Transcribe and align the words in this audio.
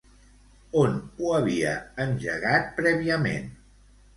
On 0.83 0.95
ho 1.17 1.35
havia 1.39 1.75
engegat 2.07 2.75
prèviament? 2.81 3.49